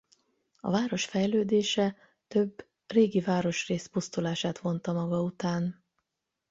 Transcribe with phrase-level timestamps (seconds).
[0.59, 1.95] A város fejlődése
[2.27, 5.83] több régi városrész pusztulását vonta maga után.